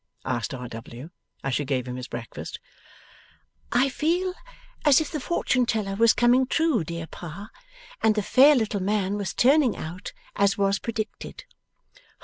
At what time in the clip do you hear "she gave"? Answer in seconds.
1.53-1.87